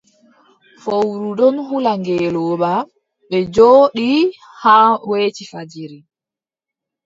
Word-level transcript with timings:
Fowru 0.83 1.29
ɗon 1.39 1.55
hula 1.67 1.91
ngeelooba, 2.01 2.71
ɓe 3.29 3.37
njooɗi 3.45 4.07
haa 4.61 4.89
weeti 5.09 5.43
fajiri. 5.51 5.99